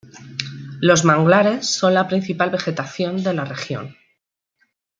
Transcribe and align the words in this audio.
Los 0.79 1.05
manglares 1.05 1.69
son 1.69 1.93
la 1.93 2.07
principal 2.07 2.49
vegetación 2.49 3.21
de 3.21 3.35
la 3.35 3.45
región. 3.45 3.95